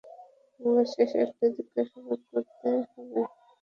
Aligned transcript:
আমাকে 0.59 0.83
শেষ 0.93 1.11
একটা 1.23 1.45
জিজ্ঞাসাবাদ 1.55 2.19
করতে 2.31 2.67
হবে। 2.91 3.21